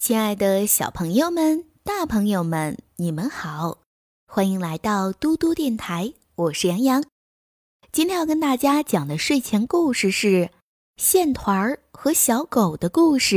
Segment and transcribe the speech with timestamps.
[0.00, 3.82] 亲爱的小朋友们、大朋友们，你们好，
[4.26, 7.04] 欢迎来到嘟嘟电台，我是杨洋。
[7.92, 10.26] 今天要跟大家讲的睡前故事是
[10.96, 13.36] 《线团儿和小狗的故事》。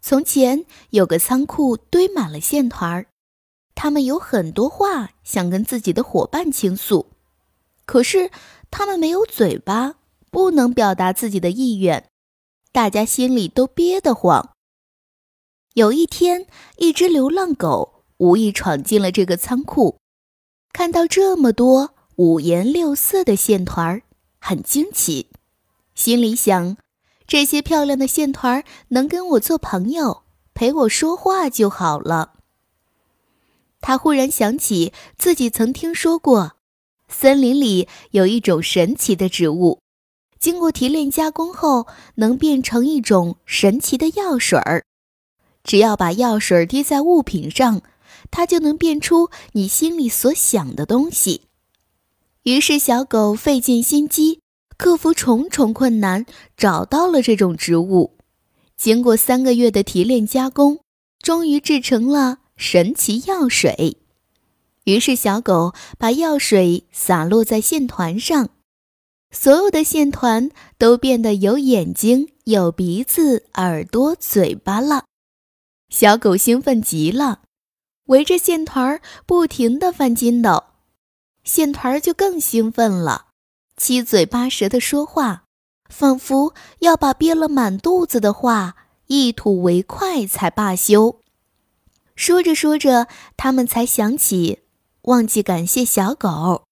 [0.00, 3.06] 从前有个仓库堆满了线团儿，
[3.74, 7.10] 他们有很多话想跟自己的伙伴倾诉，
[7.84, 8.30] 可是
[8.70, 9.96] 他们没有嘴巴，
[10.30, 12.08] 不能表达自己的意愿。
[12.72, 14.54] 大家心里都憋得慌。
[15.74, 19.98] 有一天，一只流浪狗无意闯进了这个仓库，
[20.72, 24.02] 看到这么多五颜六色的线团儿，
[24.40, 25.28] 很惊奇，
[25.94, 26.76] 心里想：
[27.26, 32.34] 这些漂亮的线团儿能跟我做朋友，陪我说话就好了。
[33.80, 36.56] 他忽然想起自己曾听说过，
[37.08, 39.80] 森林里有一种神奇的植物。
[40.38, 44.84] 经过提炼加工后，能变成一种神奇的药水儿。
[45.64, 47.82] 只要把药水滴在物品上，
[48.30, 51.42] 它就能变出你心里所想的东西。
[52.44, 54.40] 于是，小狗费尽心机，
[54.76, 56.24] 克服重重困难，
[56.56, 58.16] 找到了这种植物。
[58.76, 60.78] 经过三个月的提炼加工，
[61.20, 63.98] 终于制成了神奇药水。
[64.84, 68.48] 于是，小狗把药水洒落在线团上。
[69.30, 75.04] 所有的线团都变得有眼睛、有鼻子、耳朵、嘴巴了。
[75.90, 77.42] 小狗兴奋极了，
[78.06, 80.64] 围着线团不停地翻筋斗。
[81.44, 83.28] 线团就更兴奋了，
[83.76, 85.44] 七嘴八舌地说话，
[85.88, 88.76] 仿佛要把憋了满肚子的话
[89.06, 91.20] 一吐为快才罢休。
[92.14, 94.60] 说着说着，他们才想起
[95.02, 96.67] 忘记感谢小狗。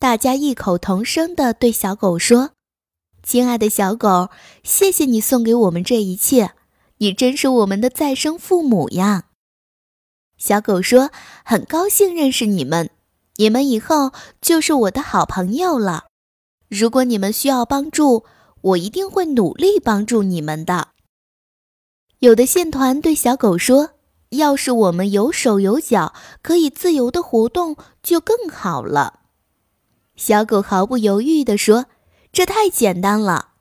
[0.00, 2.52] 大家异口同声地对小狗说
[3.22, 4.30] ：“亲爱的小狗，
[4.62, 6.52] 谢谢你送给我们这一切，
[6.96, 9.24] 你真是我们的再生父母呀！”
[10.38, 11.10] 小狗说
[11.44, 12.88] ：“很高兴认识你们，
[13.36, 16.06] 你们以后就是我的好朋友了。
[16.70, 18.24] 如果你们需要帮助，
[18.62, 20.88] 我一定会努力帮助你们的。”
[22.20, 23.90] 有的线团对小狗说
[24.30, 29.18] ：“要是我们有手有脚，可以自由的活动，就更好了。”
[30.20, 31.86] 小狗毫不犹豫地说
[32.30, 33.52] ：“这太简单了。”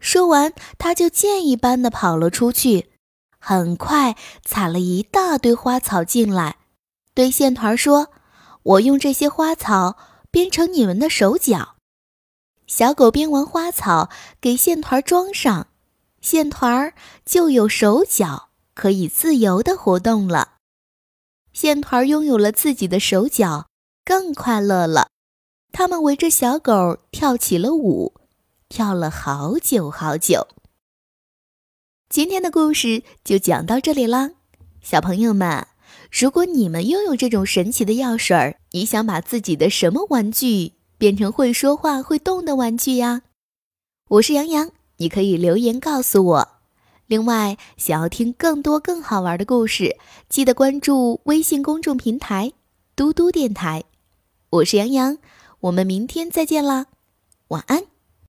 [0.00, 2.90] 说完，它就箭一般的跑了出去，
[3.38, 6.56] 很快采了一大堆花草进来，
[7.14, 8.08] 对线团说
[8.64, 9.96] ：“我用这些花草
[10.32, 11.76] 编成你们的手脚。”
[12.66, 15.68] 小狗编完花草，给线团装上，
[16.20, 16.92] 线团
[17.24, 20.54] 就有手脚，可以自由的活动了。
[21.52, 23.68] 线团拥有了自己的手脚，
[24.04, 25.10] 更快乐了。
[25.76, 28.14] 他们围着小狗跳起了舞，
[28.68, 30.46] 跳了好久好久。
[32.08, 34.30] 今天的故事就讲到这里啦，
[34.80, 35.66] 小朋友们，
[36.12, 43.22] 如果你们拥有这种神奇的药水儿，你想把自己的什么玩具变成会说话、会动的玩具呀？
[44.10, 46.48] 我是杨洋，你可以留言告诉我。
[47.08, 49.96] 另外，想要听更多更好玩的故事，
[50.28, 52.52] 记得关注微信公众平台
[52.94, 53.82] “嘟嘟电台”。
[54.50, 55.18] 我是杨洋。
[55.64, 56.88] 我们明天再见啦，
[57.48, 57.93] 晚安。